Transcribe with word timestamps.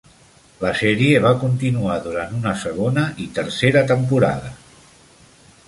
La 0.61 0.69
sèrie 0.77 1.19
va 1.25 1.33
continuar 1.43 1.97
durant 2.07 2.33
una 2.39 2.53
segona 2.63 3.05
i 3.27 3.29
tercera 3.37 3.85
temporada. 3.93 4.51